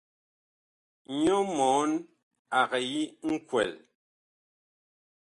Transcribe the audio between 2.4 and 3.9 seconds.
ag yi nkwɛl.